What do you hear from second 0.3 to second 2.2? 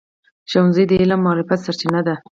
ښوونځی د علم او معرفت سرچینه ده.